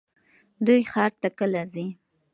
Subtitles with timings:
[0.65, 1.85] دوی ښار ته کله ځي؟